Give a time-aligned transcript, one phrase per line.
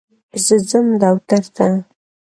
[0.45, 1.67] زه ځم دوتر ته.